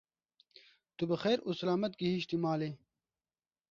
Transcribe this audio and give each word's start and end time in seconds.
Tu 0.95 1.03
bi 1.09 1.15
xêr 1.21 1.39
û 1.47 1.49
silamet 1.59 1.93
gihîştî 1.99 2.37
malê? 2.43 2.71